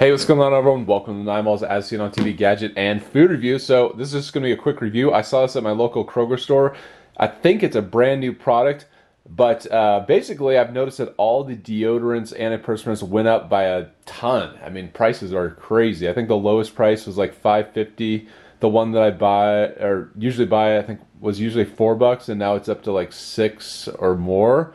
Hey, 0.00 0.10
what's 0.12 0.24
going 0.24 0.40
on, 0.40 0.54
everyone? 0.54 0.86
Welcome 0.86 1.18
to 1.18 1.24
Nine 1.24 1.44
Malls 1.44 1.62
as 1.62 1.86
seen 1.86 2.00
on 2.00 2.10
TV 2.10 2.34
gadget 2.34 2.72
and 2.74 3.04
food 3.04 3.30
review. 3.30 3.58
So 3.58 3.94
this 3.98 4.14
is 4.14 4.22
just 4.22 4.32
going 4.32 4.42
to 4.42 4.46
be 4.48 4.52
a 4.52 4.56
quick 4.56 4.80
review. 4.80 5.12
I 5.12 5.20
saw 5.20 5.42
this 5.42 5.56
at 5.56 5.62
my 5.62 5.72
local 5.72 6.06
Kroger 6.06 6.40
store. 6.40 6.74
I 7.18 7.26
think 7.26 7.62
it's 7.62 7.76
a 7.76 7.82
brand 7.82 8.22
new 8.22 8.32
product, 8.32 8.86
but 9.28 9.70
uh, 9.70 10.00
basically 10.08 10.56
I've 10.56 10.72
noticed 10.72 10.96
that 10.96 11.12
all 11.18 11.44
the 11.44 11.54
deodorants, 11.54 12.32
and 12.32 12.58
antiperspirants 12.58 13.02
went 13.02 13.28
up 13.28 13.50
by 13.50 13.64
a 13.64 13.88
ton. 14.06 14.58
I 14.64 14.70
mean, 14.70 14.88
prices 14.88 15.34
are 15.34 15.50
crazy. 15.50 16.08
I 16.08 16.14
think 16.14 16.28
the 16.28 16.34
lowest 16.34 16.74
price 16.74 17.04
was 17.04 17.18
like 17.18 17.34
five 17.34 17.70
fifty. 17.74 18.26
The 18.60 18.70
one 18.70 18.92
that 18.92 19.02
I 19.02 19.10
buy 19.10 19.64
or 19.84 20.12
usually 20.16 20.46
buy, 20.46 20.78
I 20.78 20.82
think, 20.82 21.00
was 21.20 21.38
usually 21.38 21.66
four 21.66 21.94
bucks, 21.94 22.30
and 22.30 22.38
now 22.38 22.54
it's 22.54 22.70
up 22.70 22.82
to 22.84 22.92
like 22.92 23.12
six 23.12 23.86
or 23.86 24.16
more. 24.16 24.72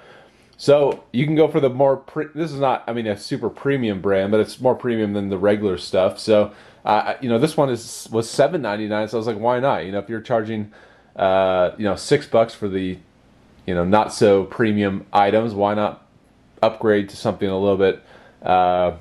So 0.57 1.03
you 1.11 1.25
can 1.25 1.35
go 1.35 1.47
for 1.47 1.59
the 1.59 1.69
more. 1.69 1.97
Pre- 1.97 2.27
this 2.33 2.51
is 2.51 2.59
not, 2.59 2.83
I 2.87 2.93
mean, 2.93 3.07
a 3.07 3.17
super 3.17 3.49
premium 3.49 4.01
brand, 4.01 4.31
but 4.31 4.39
it's 4.39 4.59
more 4.61 4.75
premium 4.75 5.13
than 5.13 5.29
the 5.29 5.37
regular 5.37 5.77
stuff. 5.77 6.17
So, 6.19 6.53
uh, 6.85 7.15
you 7.21 7.29
know, 7.29 7.37
this 7.39 7.57
one 7.57 7.69
is 7.69 8.07
was 8.11 8.29
seven 8.29 8.61
ninety 8.61 8.87
nine. 8.87 9.07
So 9.07 9.17
I 9.17 9.19
was 9.19 9.27
like, 9.27 9.37
why 9.39 9.59
not? 9.59 9.85
You 9.85 9.91
know, 9.91 9.99
if 9.99 10.09
you're 10.09 10.21
charging, 10.21 10.71
uh, 11.15 11.71
you 11.77 11.83
know, 11.83 11.95
six 11.95 12.25
bucks 12.25 12.53
for 12.53 12.69
the, 12.69 12.97
you 13.65 13.75
know, 13.75 13.83
not 13.83 14.13
so 14.13 14.45
premium 14.45 15.05
items, 15.11 15.53
why 15.53 15.73
not 15.73 16.07
upgrade 16.61 17.09
to 17.09 17.17
something 17.17 17.49
a 17.49 17.57
little 17.57 17.77
bit, 17.77 18.01
uh, 18.41 18.93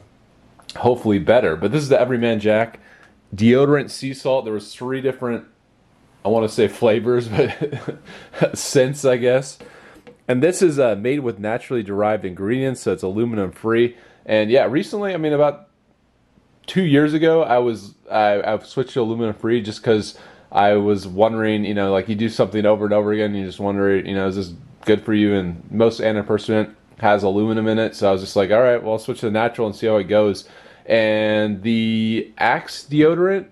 hopefully 0.76 1.20
better? 1.20 1.54
But 1.54 1.70
this 1.70 1.82
is 1.82 1.88
the 1.88 2.00
Every 2.00 2.18
Man 2.18 2.40
Jack 2.40 2.80
deodorant 3.34 3.90
sea 3.90 4.14
salt. 4.14 4.44
There 4.44 4.54
was 4.54 4.74
three 4.74 5.00
different, 5.00 5.44
I 6.24 6.28
want 6.28 6.48
to 6.48 6.54
say 6.54 6.66
flavors, 6.66 7.28
but 8.40 8.58
scents, 8.58 9.04
I 9.04 9.18
guess. 9.18 9.58
And 10.26 10.42
this 10.42 10.62
is 10.62 10.78
uh, 10.78 10.94
made 10.96 11.20
with 11.20 11.38
naturally 11.38 11.82
derived 11.82 12.24
ingredients, 12.24 12.80
so 12.80 12.92
it's 12.92 13.02
aluminum 13.02 13.52
free. 13.52 13.96
And 14.24 14.50
yeah, 14.50 14.64
recently, 14.64 15.12
I 15.12 15.18
mean, 15.18 15.34
about 15.34 15.68
two 16.66 16.82
years 16.82 17.12
ago, 17.12 17.42
I 17.42 17.58
was 17.58 17.94
I, 18.10 18.40
I 18.42 18.58
switched 18.60 18.94
to 18.94 19.02
aluminum 19.02 19.34
free 19.34 19.60
just 19.60 19.82
because 19.82 20.18
I 20.50 20.74
was 20.74 21.06
wondering, 21.06 21.64
you 21.64 21.74
know, 21.74 21.92
like 21.92 22.08
you 22.08 22.14
do 22.14 22.28
something 22.28 22.64
over 22.64 22.84
and 22.86 22.94
over 22.94 23.12
again, 23.12 23.30
and 23.30 23.38
you 23.40 23.44
just 23.44 23.60
wonder, 23.60 23.96
you 23.96 24.14
know, 24.14 24.26
is 24.26 24.36
this 24.36 24.54
good 24.86 25.04
for 25.04 25.12
you? 25.12 25.34
And 25.34 25.62
most 25.70 26.00
antiperspirant 26.00 26.74
has 27.00 27.22
aluminum 27.22 27.66
in 27.66 27.78
it, 27.78 27.94
so 27.94 28.08
I 28.08 28.12
was 28.12 28.22
just 28.22 28.36
like, 28.36 28.50
all 28.50 28.62
right, 28.62 28.82
well, 28.82 28.92
I'll 28.92 28.98
switch 28.98 29.20
to 29.20 29.30
natural 29.30 29.66
and 29.66 29.76
see 29.76 29.86
how 29.86 29.96
it 29.96 30.04
goes. 30.04 30.48
And 30.86 31.62
the 31.62 32.32
Axe 32.38 32.86
deodorant 32.88 33.48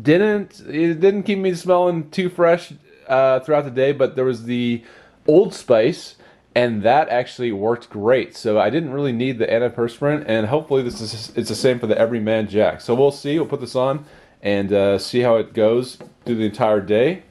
didn't 0.00 0.60
it 0.68 1.00
didn't 1.00 1.24
keep 1.24 1.38
me 1.38 1.54
smelling 1.54 2.10
too 2.10 2.28
fresh 2.28 2.72
uh, 3.08 3.40
throughout 3.40 3.64
the 3.64 3.70
day, 3.70 3.92
but 3.92 4.14
there 4.14 4.24
was 4.24 4.44
the 4.44 4.84
Old 5.26 5.54
Spice, 5.54 6.16
and 6.54 6.82
that 6.82 7.08
actually 7.08 7.52
worked 7.52 7.90
great. 7.90 8.36
So 8.36 8.58
I 8.58 8.70
didn't 8.70 8.92
really 8.92 9.12
need 9.12 9.38
the 9.38 9.46
antiperspirant, 9.46 10.24
and 10.26 10.46
hopefully 10.46 10.82
this 10.82 11.00
is 11.00 11.32
it's 11.36 11.48
the 11.48 11.54
same 11.54 11.78
for 11.78 11.86
the 11.86 11.98
Every 11.98 12.20
Man 12.20 12.48
Jack. 12.48 12.80
So 12.80 12.94
we'll 12.94 13.10
see. 13.10 13.38
We'll 13.38 13.48
put 13.48 13.60
this 13.60 13.76
on 13.76 14.04
and 14.42 14.72
uh, 14.72 14.98
see 14.98 15.20
how 15.20 15.36
it 15.36 15.54
goes 15.54 15.98
through 16.24 16.34
the 16.34 16.44
entire 16.44 16.80
day, 16.80 17.22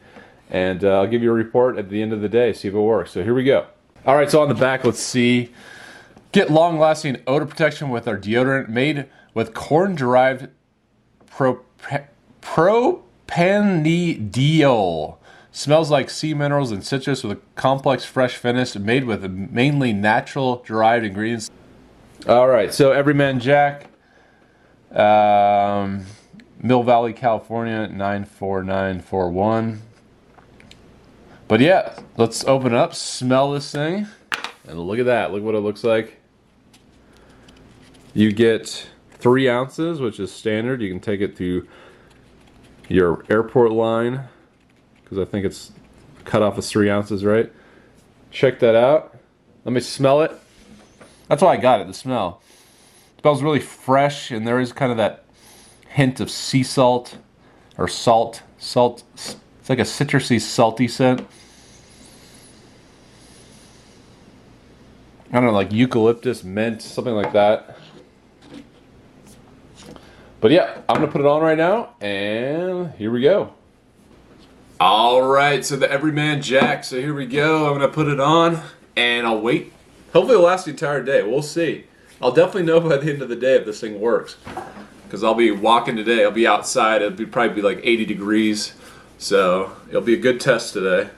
and 0.50 0.84
uh, 0.84 1.00
I'll 1.00 1.08
give 1.08 1.22
you 1.22 1.32
a 1.32 1.34
report 1.34 1.78
at 1.78 1.90
the 1.90 2.02
end 2.02 2.14
of 2.14 2.22
the 2.22 2.30
day. 2.30 2.54
See 2.54 2.70
if 2.70 2.74
it 2.74 2.80
works. 2.80 3.12
So 3.12 3.24
here 3.24 3.34
we 3.34 3.44
go. 3.44 3.68
All 4.06 4.16
right. 4.16 4.32
So 4.32 4.42
on 4.42 4.50
the 4.50 4.56
back, 4.56 4.86
let's 4.86 5.00
see. 5.00 5.52
Get 6.32 6.50
long-lasting 6.50 7.22
odor 7.28 7.46
protection 7.46 7.90
with 7.90 8.08
our 8.08 8.18
deodorant 8.18 8.70
made 8.70 9.08
with 9.34 9.54
corn-derived 9.54 10.48
pro, 11.28 11.60
propanediol. 12.42 15.18
Smells 15.54 15.92
like 15.92 16.10
sea 16.10 16.34
minerals 16.34 16.72
and 16.72 16.82
citrus 16.82 17.24
with 17.24 17.38
a 17.38 17.42
complex 17.56 18.06
fresh 18.06 18.38
finish 18.38 18.74
made 18.76 19.04
with 19.04 19.30
mainly 19.30 19.92
natural 19.92 20.64
derived 20.66 21.06
ingredients. 21.06 21.52
All 22.26 22.48
right, 22.48 22.74
so 22.74 22.94
Every 22.94 23.14
Man 23.14 23.42
Jack, 23.42 23.88
um, 24.94 26.06
Mill 26.62 26.84
Valley, 26.84 27.12
California, 27.12 27.90
94941. 27.90 29.82
But 31.50 31.60
yeah, 31.60 32.00
let's 32.16 32.46
open 32.46 32.74
it 32.74 32.78
up, 32.78 32.96
smell 32.96 33.52
this 33.52 33.70
thing, 33.70 34.08
and 34.66 34.80
look 34.80 35.00
at 35.00 35.06
that. 35.08 35.34
Look 35.34 35.44
what 35.44 35.56
it 35.56 35.60
looks 35.60 35.84
like. 35.84 36.22
You 38.14 38.32
get 38.32 38.88
three 39.20 39.50
ounces, 39.50 40.00
which 40.00 40.18
is 40.18 40.32
standard. 40.32 40.82
You 40.82 40.90
can 40.90 41.02
take 41.02 41.20
it 41.20 41.36
to 41.38 41.68
your 42.88 43.26
airport 43.30 43.74
line 43.74 44.30
because 45.12 45.28
I 45.28 45.30
think 45.30 45.46
it's 45.46 45.74
cut 46.24 46.42
off 46.42 46.58
as 46.58 46.72
three 46.72 46.90
ounces, 46.90 47.26
right? 47.26 47.52
Check 48.32 48.60
that 48.60 48.76
out. 48.76 49.18
Let 49.66 49.74
me 49.74 49.82
smell 49.82 50.22
it. 50.22 50.32
That's 51.28 51.44
why 51.44 51.54
I 51.54 51.58
got 51.58 51.82
it, 51.82 51.88
the 51.88 51.94
smell. 51.94 52.42
It 53.18 53.22
smells 53.22 53.44
really 53.44 53.60
fresh, 53.60 54.32
and 54.32 54.48
there 54.48 54.58
is 54.62 54.72
kind 54.72 54.90
of 54.90 54.98
that 54.98 55.26
hint 55.90 56.22
of 56.22 56.32
sea 56.32 56.64
salt 56.64 57.18
or 57.78 57.90
salt. 57.90 58.44
Salt. 58.58 59.04
It's 59.14 59.36
like 59.68 59.80
a 59.80 59.84
citrusy, 59.84 60.40
salty 60.40 60.88
scent. 60.88 61.28
I 65.30 65.34
don't 65.34 65.44
know, 65.44 65.52
like 65.52 65.74
eucalyptus, 65.74 66.42
mint, 66.42 66.82
something 66.82 67.14
like 67.14 67.34
that. 67.34 67.78
But 70.40 70.52
yeah, 70.52 70.82
I'm 70.88 70.96
gonna 70.96 71.12
put 71.12 71.20
it 71.20 71.28
on 71.28 71.42
right 71.42 71.58
now, 71.58 71.96
and 72.00 72.94
here 72.94 73.12
we 73.12 73.22
go. 73.22 73.54
All 74.84 75.22
right, 75.22 75.64
so 75.64 75.76
the 75.76 75.88
Every 75.92 76.12
Man 76.12 76.42
Jack. 76.42 76.84
So 76.84 77.00
here 77.00 77.14
we 77.14 77.28
go. 77.28 77.68
I'm 77.68 77.74
gonna 77.74 77.88
put 77.88 78.08
it 78.08 78.20
on, 78.20 78.64
and 78.96 79.28
I'll 79.28 79.40
wait. 79.40 79.72
Hopefully, 80.12 80.34
it'll 80.34 80.48
last 80.48 80.66
the 80.66 80.72
entire 80.72 81.04
day. 81.04 81.22
We'll 81.22 81.44
see. 81.44 81.84
I'll 82.20 82.32
definitely 82.32 82.64
know 82.64 82.80
by 82.90 82.98
the 82.98 83.14
end 83.14 83.22
of 83.22 83.30
the 83.30 83.36
day 83.36 83.58
if 83.58 83.66
this 83.68 83.80
thing 83.80 84.02
works, 84.02 84.38
because 85.04 85.24
I'll 85.24 85.36
be 85.36 85.52
walking 85.52 85.96
today. 85.96 86.24
I'll 86.24 86.32
be 86.32 86.48
outside. 86.48 87.04
It'll 87.04 87.16
be 87.16 87.28
probably 87.28 87.54
be 87.54 87.62
like 87.62 87.80
80 87.84 88.06
degrees, 88.06 88.74
so 89.20 89.72
it'll 89.88 90.02
be 90.02 90.16
a 90.16 90.20
good 90.20 90.40
test 90.42 90.74
today. 90.74 91.12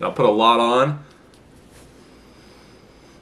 I'll 0.00 0.12
put 0.12 0.24
a 0.24 0.30
lot 0.30 0.58
on. 0.58 1.04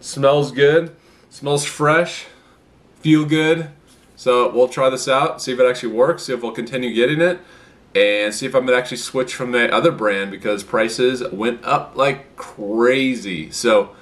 Smells 0.00 0.52
good. 0.52 0.94
Smells 1.28 1.64
fresh. 1.64 2.26
Feel 3.00 3.24
good. 3.24 3.70
So 4.14 4.48
we'll 4.52 4.68
try 4.68 4.90
this 4.90 5.08
out. 5.08 5.42
See 5.42 5.50
if 5.50 5.58
it 5.58 5.68
actually 5.68 5.92
works. 5.92 6.22
See 6.22 6.34
if 6.34 6.40
we'll 6.40 6.52
continue 6.52 6.94
getting 6.94 7.20
it 7.20 7.40
and 7.94 8.32
see 8.34 8.46
if 8.46 8.54
I'm 8.54 8.66
gonna 8.66 8.78
actually 8.78 8.98
switch 8.98 9.34
from 9.34 9.52
the 9.52 9.72
other 9.72 9.90
brand 9.90 10.30
because 10.30 10.62
prices 10.62 11.22
went 11.32 11.64
up 11.64 11.92
like 11.96 12.36
crazy. 12.36 13.50
So, 13.50 13.94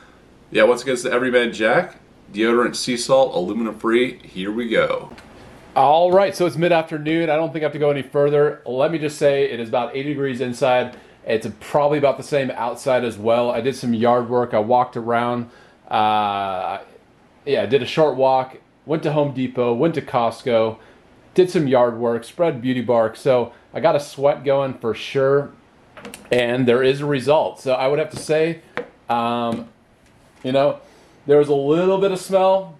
yeah, 0.50 0.64
once 0.64 0.82
again, 0.82 0.94
it's 0.94 1.02
the 1.02 1.12
Every 1.12 1.30
Man 1.30 1.52
Jack 1.52 1.98
deodorant 2.32 2.76
sea 2.76 2.96
salt, 2.96 3.34
aluminum 3.34 3.78
free. 3.78 4.18
Here 4.18 4.52
we 4.52 4.68
go. 4.68 5.10
All 5.74 6.10
right, 6.10 6.34
so 6.34 6.46
it's 6.46 6.56
mid 6.56 6.72
afternoon. 6.72 7.30
I 7.30 7.36
don't 7.36 7.52
think 7.52 7.62
I 7.62 7.66
have 7.66 7.72
to 7.72 7.78
go 7.78 7.90
any 7.90 8.02
further. 8.02 8.62
Let 8.66 8.90
me 8.90 8.98
just 8.98 9.18
say 9.18 9.44
it 9.50 9.60
is 9.60 9.68
about 9.68 9.94
80 9.94 10.08
degrees 10.10 10.40
inside. 10.40 10.96
It's 11.24 11.46
probably 11.60 11.98
about 11.98 12.16
the 12.16 12.22
same 12.22 12.50
outside 12.50 13.04
as 13.04 13.18
well. 13.18 13.50
I 13.50 13.60
did 13.60 13.76
some 13.76 13.94
yard 13.94 14.28
work. 14.28 14.54
I 14.54 14.58
walked 14.58 14.96
around. 14.96 15.50
Uh, 15.86 16.78
yeah, 17.44 17.62
I 17.62 17.66
did 17.66 17.82
a 17.82 17.86
short 17.86 18.16
walk. 18.16 18.58
Went 18.86 19.02
to 19.04 19.12
Home 19.12 19.34
Depot. 19.34 19.74
Went 19.74 19.94
to 19.94 20.02
Costco. 20.02 20.78
Did 21.38 21.50
some 21.52 21.68
yard 21.68 21.96
work. 21.98 22.24
Spread 22.24 22.60
beauty 22.60 22.80
bark. 22.80 23.14
So 23.14 23.52
I 23.72 23.78
got 23.78 23.94
a 23.94 24.00
sweat 24.00 24.42
going 24.42 24.74
for 24.74 24.92
sure, 24.92 25.52
and 26.32 26.66
there 26.66 26.82
is 26.82 27.00
a 27.00 27.06
result. 27.06 27.60
So 27.60 27.74
I 27.74 27.86
would 27.86 28.00
have 28.00 28.10
to 28.10 28.16
say, 28.16 28.60
um, 29.08 29.68
you 30.42 30.50
know, 30.50 30.80
there 31.28 31.38
was 31.38 31.46
a 31.46 31.54
little 31.54 31.98
bit 31.98 32.10
of 32.10 32.18
smell, 32.18 32.76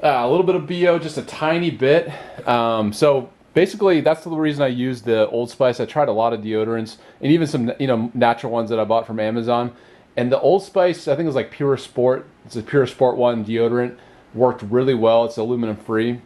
uh, 0.00 0.06
a 0.06 0.30
little 0.30 0.46
bit 0.46 0.54
of 0.54 0.68
bo, 0.68 1.00
just 1.00 1.18
a 1.18 1.22
tiny 1.22 1.68
bit. 1.72 2.12
Um, 2.46 2.92
so 2.92 3.28
basically, 3.54 4.00
that's 4.02 4.22
the 4.22 4.30
reason 4.30 4.62
I 4.62 4.68
used 4.68 5.04
the 5.04 5.28
Old 5.28 5.50
Spice. 5.50 5.80
I 5.80 5.84
tried 5.84 6.06
a 6.06 6.12
lot 6.12 6.32
of 6.32 6.42
deodorants 6.42 6.98
and 7.20 7.32
even 7.32 7.48
some 7.48 7.72
you 7.80 7.88
know 7.88 8.12
natural 8.14 8.52
ones 8.52 8.70
that 8.70 8.78
I 8.78 8.84
bought 8.84 9.04
from 9.04 9.18
Amazon. 9.18 9.72
And 10.16 10.30
the 10.30 10.38
Old 10.38 10.62
Spice, 10.62 11.08
I 11.08 11.16
think 11.16 11.24
it 11.24 11.30
was 11.30 11.34
like 11.34 11.50
Pure 11.50 11.78
Sport. 11.78 12.24
It's 12.44 12.54
a 12.54 12.62
Pure 12.62 12.86
Sport 12.86 13.16
one 13.16 13.44
deodorant. 13.44 13.96
Worked 14.32 14.62
really 14.62 14.94
well. 14.94 15.24
It's 15.24 15.38
aluminum 15.38 15.74
free 15.74 16.20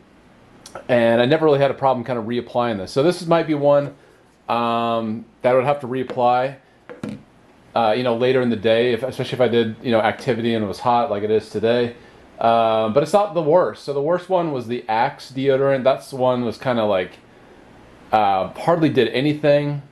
and 0.89 1.21
I 1.21 1.27
never 1.27 1.45
really 1.45 1.59
had 1.59 1.71
a 1.71 1.75
problem 1.75 2.05
kind 2.05 2.19
of 2.19 2.27
reapplying 2.27 2.79
this. 2.79 2.93
So 2.93 3.03
this 3.03 3.25
might 3.27 3.47
be 3.47 3.55
one 3.55 3.95
um, 4.49 5.25
that 5.43 5.53
I 5.53 5.55
would 5.55 5.65
have 5.65 5.81
to 5.81 5.87
reapply, 5.87 6.57
uh, 7.75 7.95
you 7.97 8.03
know, 8.03 8.17
later 8.17 8.41
in 8.41 8.51
the 8.51 8.57
day, 8.57 8.93
if, 8.93 9.03
especially 9.03 9.35
if 9.35 9.41
I 9.41 9.49
did, 9.49 9.77
you 9.83 9.91
know, 9.91 10.01
activity 10.01 10.55
and 10.55 10.65
it 10.65 10.69
was 10.69 10.81
hot 10.81 11.11
like 11.11 11.23
it 11.23 11.31
is 11.31 11.51
today. 11.51 11.97
Um, 12.39 12.93
but 12.93 13.03
it's 13.03 13.13
not 13.13 13.35
the 13.35 13.43
worst. 13.43 13.85
So 13.85 13.93
the 13.95 14.03
worst 14.03 14.29
one 14.29 14.53
was 14.53 14.67
the 14.67 14.85
Axe 14.89 15.33
deodorant. 15.33 15.85
That's 15.85 16.11
the 16.11 16.17
one 16.17 16.45
was 16.45 16.59
kind 16.59 16.79
of 16.79 16.89
like 16.89 17.13
uh, 18.13 18.49
hardly 18.51 18.91
did 18.91 19.09
anything. 19.09 19.83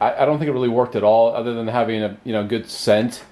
I, 0.00 0.22
I, 0.22 0.24
don't 0.24 0.38
think 0.38 0.48
it 0.48 0.52
really 0.52 0.68
worked 0.68 0.94
at 0.94 1.02
all, 1.02 1.34
other 1.34 1.52
than 1.52 1.66
having 1.66 2.02
a 2.02 2.16
you 2.24 2.32
know 2.32 2.46
good 2.46 2.68
scent. 2.68 3.24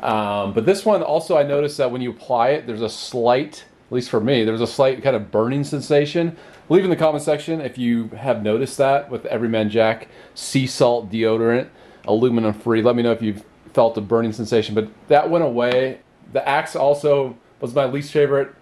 Um, 0.00 0.52
but 0.52 0.66
this 0.66 0.84
one 0.84 1.02
also, 1.02 1.36
I 1.36 1.42
noticed 1.44 1.78
that 1.78 1.90
when 1.90 2.02
you 2.02 2.10
apply 2.10 2.50
it, 2.50 2.66
there's 2.66 2.82
a 2.82 2.88
slight 2.88 3.64
at 3.86 3.92
least 3.92 4.10
for 4.10 4.20
me, 4.20 4.44
there 4.44 4.52
was 4.52 4.60
a 4.60 4.66
slight 4.66 5.02
kind 5.02 5.14
of 5.14 5.30
burning 5.30 5.62
sensation. 5.62 6.36
Leave 6.68 6.82
in 6.82 6.90
the 6.90 6.96
comment 6.96 7.22
section 7.22 7.60
if 7.60 7.78
you 7.78 8.08
have 8.08 8.42
noticed 8.42 8.78
that 8.78 9.10
with 9.10 9.24
Every 9.26 9.48
Man 9.48 9.70
Jack 9.70 10.08
sea 10.34 10.66
salt 10.66 11.10
deodorant, 11.10 11.68
aluminum 12.04 12.52
free. 12.52 12.82
Let 12.82 12.96
me 12.96 13.02
know 13.02 13.12
if 13.12 13.22
you've 13.22 13.44
felt 13.72 13.96
a 13.96 14.00
burning 14.00 14.32
sensation, 14.32 14.74
but 14.74 14.88
that 15.08 15.30
went 15.30 15.44
away. 15.44 16.00
The 16.32 16.46
Axe 16.48 16.74
also 16.74 17.36
was 17.60 17.74
my 17.74 17.84
least 17.84 18.12
favorite 18.12 18.52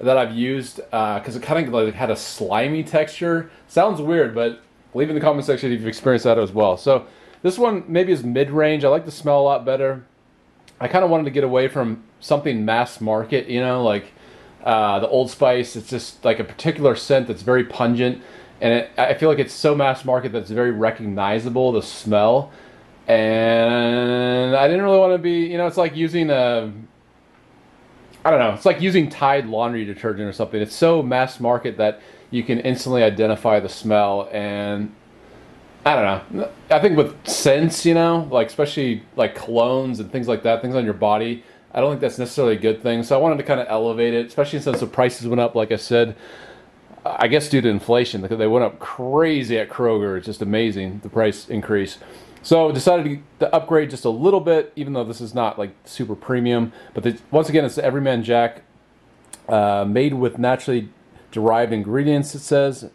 that 0.00 0.18
I've 0.18 0.34
used 0.34 0.80
uh, 0.92 1.18
because 1.18 1.36
it 1.36 1.42
kind 1.42 1.66
of 1.66 1.72
like 1.72 1.94
had 1.94 2.10
a 2.10 2.16
slimy 2.16 2.84
texture. 2.84 3.50
Sounds 3.68 4.02
weird, 4.02 4.34
but 4.34 4.60
leave 4.92 5.08
in 5.08 5.14
the 5.14 5.20
comment 5.20 5.46
section 5.46 5.72
if 5.72 5.78
you've 5.78 5.88
experienced 5.88 6.24
that 6.24 6.38
as 6.38 6.52
well. 6.52 6.76
So 6.76 7.06
this 7.42 7.58
one 7.58 7.84
maybe 7.88 8.12
is 8.12 8.24
mid-range. 8.24 8.84
I 8.84 8.88
like 8.88 9.04
the 9.04 9.10
smell 9.10 9.40
a 9.40 9.42
lot 9.42 9.64
better. 9.64 10.04
I 10.80 10.88
kind 10.88 11.04
of 11.04 11.10
wanted 11.10 11.24
to 11.24 11.30
get 11.30 11.44
away 11.44 11.68
from 11.68 12.02
something 12.20 12.64
mass 12.64 13.00
market, 13.00 13.48
you 13.48 13.60
know, 13.60 13.82
like 13.82 14.12
uh, 14.64 14.98
the 14.98 15.08
Old 15.08 15.30
Spice. 15.30 15.76
It's 15.76 15.88
just 15.88 16.24
like 16.24 16.40
a 16.40 16.44
particular 16.44 16.96
scent 16.96 17.28
that's 17.28 17.42
very 17.42 17.64
pungent, 17.64 18.22
and 18.60 18.74
it, 18.74 18.90
I 18.98 19.14
feel 19.14 19.28
like 19.28 19.38
it's 19.38 19.54
so 19.54 19.74
mass 19.76 20.04
market 20.04 20.32
that 20.32 20.38
it's 20.38 20.50
very 20.50 20.72
recognizable. 20.72 21.70
The 21.70 21.82
smell, 21.82 22.50
and 23.06 24.56
I 24.56 24.66
didn't 24.66 24.82
really 24.82 24.98
want 24.98 25.12
to 25.12 25.18
be, 25.18 25.46
you 25.46 25.58
know, 25.58 25.66
it's 25.66 25.76
like 25.76 25.94
using 25.94 26.30
a 26.30 26.72
I 28.24 28.30
don't 28.30 28.38
know. 28.38 28.54
It's 28.54 28.64
like 28.64 28.80
using 28.80 29.10
Tide 29.10 29.46
laundry 29.46 29.84
detergent 29.84 30.26
or 30.26 30.32
something. 30.32 30.60
It's 30.60 30.74
so 30.74 31.02
mass 31.02 31.40
market 31.40 31.76
that 31.76 32.00
you 32.30 32.42
can 32.42 32.58
instantly 32.60 33.02
identify 33.02 33.60
the 33.60 33.68
smell. 33.68 34.30
And 34.32 34.94
I 35.84 35.94
don't 35.94 36.34
know. 36.34 36.50
I 36.70 36.80
think 36.80 36.96
with 36.96 37.14
scents, 37.28 37.84
you 37.84 37.92
know, 37.92 38.26
like 38.30 38.46
especially 38.46 39.02
like 39.16 39.36
colognes 39.36 40.00
and 40.00 40.10
things 40.10 40.26
like 40.26 40.42
that, 40.44 40.62
things 40.62 40.74
on 40.74 40.86
your 40.86 40.94
body, 40.94 41.44
I 41.74 41.80
don't 41.80 41.90
think 41.90 42.00
that's 42.00 42.18
necessarily 42.18 42.54
a 42.54 42.60
good 42.60 42.82
thing. 42.82 43.02
So 43.02 43.18
I 43.18 43.20
wanted 43.20 43.38
to 43.38 43.42
kind 43.42 43.60
of 43.60 43.66
elevate 43.68 44.14
it, 44.14 44.26
especially 44.26 44.60
since 44.60 44.80
the 44.80 44.86
prices 44.86 45.26
went 45.26 45.40
up, 45.40 45.54
like 45.54 45.72
I 45.72 45.76
said. 45.76 46.16
I 47.04 47.28
guess 47.28 47.50
due 47.50 47.60
to 47.60 47.68
inflation, 47.68 48.22
because 48.22 48.38
they 48.38 48.46
went 48.46 48.64
up 48.64 48.78
crazy 48.78 49.58
at 49.58 49.68
Kroger. 49.68 50.16
It's 50.16 50.24
just 50.24 50.40
amazing 50.40 51.00
the 51.02 51.10
price 51.10 51.50
increase. 51.50 51.98
So 52.42 52.72
decided 52.72 53.22
to 53.40 53.54
upgrade 53.54 53.90
just 53.90 54.06
a 54.06 54.10
little 54.10 54.40
bit, 54.40 54.72
even 54.76 54.94
though 54.94 55.04
this 55.04 55.20
is 55.20 55.34
not 55.34 55.58
like 55.58 55.74
super 55.84 56.14
premium. 56.14 56.72
But 56.94 57.02
the, 57.02 57.18
once 57.30 57.50
again, 57.50 57.64
it's 57.64 57.74
the 57.74 57.84
Every 57.84 58.00
Man 58.00 58.22
Jack, 58.22 58.62
uh, 59.48 59.84
made 59.86 60.14
with 60.14 60.38
naturally 60.38 60.88
derived 61.30 61.72
ingredients. 61.72 62.34
It 62.34 62.40
says 62.40 62.90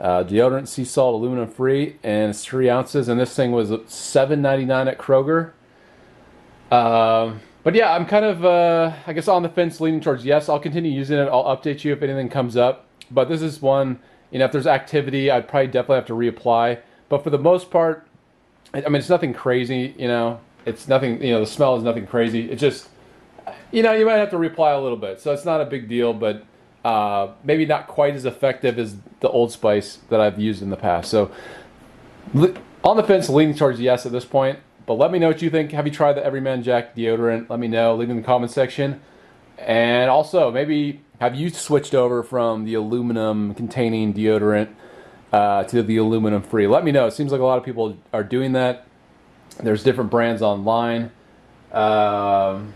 uh, 0.00 0.24
deodorant, 0.24 0.68
sea 0.68 0.84
salt, 0.84 1.14
aluminum 1.14 1.48
free, 1.48 1.96
and 2.02 2.30
it's 2.30 2.44
three 2.44 2.70
ounces. 2.70 3.08
And 3.08 3.20
this 3.20 3.34
thing 3.34 3.52
was 3.52 3.72
seven 3.86 4.40
ninety 4.40 4.64
nine 4.64 4.88
at 4.88 4.98
Kroger. 4.98 5.52
Um, 6.70 7.40
but 7.64 7.74
yeah, 7.74 7.92
I'm 7.92 8.06
kind 8.06 8.24
of, 8.24 8.44
uh, 8.44 8.92
I 9.06 9.12
guess, 9.14 9.26
on 9.26 9.42
the 9.42 9.48
fence, 9.48 9.80
leaning 9.80 10.00
towards 10.00 10.24
yes. 10.24 10.48
I'll 10.48 10.60
continue 10.60 10.92
using 10.92 11.18
it. 11.18 11.28
I'll 11.28 11.44
update 11.44 11.82
you 11.82 11.92
if 11.92 12.02
anything 12.02 12.28
comes 12.28 12.56
up. 12.56 12.86
But 13.10 13.28
this 13.28 13.42
is 13.42 13.60
one, 13.60 13.98
you 14.30 14.38
know, 14.38 14.44
if 14.44 14.52
there's 14.52 14.66
activity, 14.66 15.30
I'd 15.30 15.48
probably 15.48 15.68
definitely 15.68 15.96
have 15.96 16.06
to 16.06 16.12
reapply. 16.12 16.78
But 17.08 17.24
for 17.24 17.30
the 17.30 17.38
most 17.38 17.70
part, 17.70 18.06
I 18.74 18.80
mean, 18.80 18.96
it's 18.96 19.08
nothing 19.08 19.32
crazy, 19.32 19.94
you 19.98 20.08
know. 20.08 20.40
It's 20.66 20.88
nothing, 20.88 21.22
you 21.22 21.32
know. 21.32 21.40
The 21.40 21.46
smell 21.46 21.76
is 21.76 21.82
nothing 21.82 22.06
crazy. 22.06 22.50
It's 22.50 22.60
just, 22.60 22.88
you 23.72 23.82
know, 23.82 23.92
you 23.92 24.04
might 24.04 24.16
have 24.16 24.30
to 24.30 24.38
reply 24.38 24.72
a 24.72 24.80
little 24.80 24.96
bit. 24.96 25.20
So 25.20 25.32
it's 25.32 25.44
not 25.44 25.60
a 25.60 25.64
big 25.64 25.88
deal, 25.88 26.12
but 26.12 26.44
uh, 26.84 27.28
maybe 27.44 27.64
not 27.64 27.86
quite 27.86 28.14
as 28.14 28.24
effective 28.26 28.78
as 28.78 28.96
the 29.20 29.28
Old 29.28 29.52
Spice 29.52 29.98
that 30.10 30.20
I've 30.20 30.38
used 30.38 30.62
in 30.62 30.70
the 30.70 30.76
past. 30.76 31.10
So 31.10 31.30
on 32.82 32.96
the 32.96 33.02
fence, 33.02 33.28
leaning 33.28 33.54
towards 33.54 33.80
yes 33.80 34.04
at 34.04 34.12
this 34.12 34.24
point. 34.24 34.58
But 34.86 34.94
let 34.94 35.10
me 35.10 35.18
know 35.18 35.28
what 35.28 35.42
you 35.42 35.50
think. 35.50 35.72
Have 35.72 35.86
you 35.86 35.92
tried 35.92 36.14
the 36.14 36.24
Every 36.24 36.40
Man 36.40 36.62
Jack 36.62 36.94
deodorant? 36.94 37.48
Let 37.48 37.58
me 37.58 37.68
know. 37.68 37.94
Leave 37.96 38.10
in 38.10 38.16
the 38.16 38.22
comment 38.22 38.52
section. 38.52 39.00
And 39.58 40.10
also, 40.10 40.50
maybe 40.50 41.00
have 41.20 41.34
you 41.34 41.48
switched 41.50 41.94
over 41.94 42.22
from 42.22 42.64
the 42.64 42.74
aluminum 42.74 43.54
containing 43.54 44.12
deodorant? 44.12 44.68
uh, 45.34 45.64
to 45.64 45.82
the 45.82 45.96
aluminum 45.96 46.42
free. 46.42 46.68
Let 46.68 46.84
me 46.84 46.92
know. 46.92 47.08
It 47.08 47.10
seems 47.10 47.32
like 47.32 47.40
a 47.40 47.44
lot 47.44 47.58
of 47.58 47.64
people 47.64 47.98
are 48.12 48.22
doing 48.22 48.52
that. 48.52 48.86
There's 49.60 49.82
different 49.82 50.10
brands 50.10 50.42
online. 50.42 51.10
Um, 51.72 52.72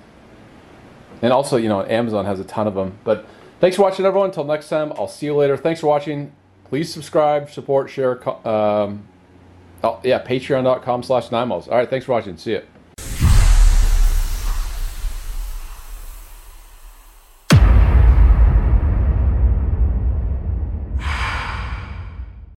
and 1.22 1.32
also, 1.32 1.56
you 1.56 1.68
know, 1.68 1.84
Amazon 1.84 2.24
has 2.24 2.40
a 2.40 2.44
ton 2.44 2.66
of 2.66 2.74
them. 2.74 2.98
But 3.04 3.26
thanks 3.60 3.76
for 3.76 3.82
watching, 3.82 4.04
everyone. 4.04 4.30
Until 4.30 4.42
next 4.42 4.68
time, 4.68 4.92
I'll 4.96 5.06
see 5.06 5.26
you 5.26 5.36
later. 5.36 5.56
Thanks 5.56 5.80
for 5.80 5.86
watching. 5.86 6.32
Please 6.64 6.92
subscribe, 6.92 7.48
support, 7.48 7.90
share. 7.90 8.28
Um, 8.46 9.06
oh, 9.84 10.00
yeah, 10.02 10.24
patreon.com 10.24 11.02
slash 11.02 11.30
All 11.68 11.76
right, 11.76 11.88
thanks 11.88 12.06
for 12.06 12.12
watching. 12.12 12.36
See 12.36 12.52
you. 12.52 12.62